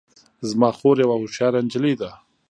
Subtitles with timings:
[0.49, 2.09] زما خور یوه هوښیاره نجلۍ ده